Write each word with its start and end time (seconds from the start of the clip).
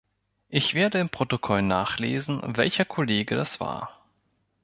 Ich 0.49 0.73
werde 0.73 0.97
im 0.97 1.09
Protokoll 1.09 1.61
nachlesen, 1.61 2.41
welcher 2.57 2.85
Kollege 2.85 3.35
das 3.35 3.59
war. 3.59 4.01